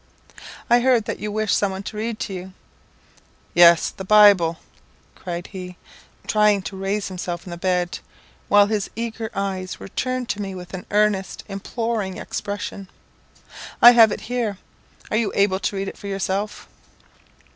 "I 0.67 0.79
heard 0.79 1.05
that 1.05 1.19
you 1.19 1.31
wished 1.31 1.55
some 1.55 1.73
one 1.73 1.83
to 1.83 1.95
read 1.95 2.19
to 2.21 2.33
you." 2.33 2.53
"Yes, 3.53 3.91
the 3.91 4.03
Bible!" 4.03 4.53
he 4.63 5.19
cried, 5.21 5.75
trying 6.25 6.63
to 6.63 6.75
raise 6.75 7.09
himself 7.09 7.45
in 7.45 7.51
the 7.51 7.55
bed, 7.57 7.99
while 8.47 8.65
his 8.65 8.89
eager 8.95 9.29
eyes 9.35 9.79
were 9.79 9.89
turned 9.89 10.27
to 10.29 10.41
me 10.41 10.55
with 10.55 10.73
an 10.73 10.87
earnest, 10.89 11.43
imploring 11.47 12.17
expression. 12.17 12.89
"I 13.79 13.91
have 13.91 14.11
it 14.11 14.21
here. 14.21 14.57
Are 15.11 15.17
you 15.17 15.31
able 15.35 15.59
to 15.59 15.75
read 15.75 15.87
it 15.87 15.99
for 15.99 16.07
yourself?" 16.07 16.67